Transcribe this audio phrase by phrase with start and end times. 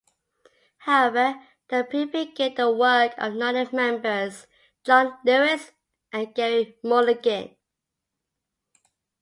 [0.79, 1.35] However,
[1.67, 4.47] they prefigured the work of nonet members
[4.83, 5.73] John Lewis
[6.11, 7.55] and Gerry Mulligan.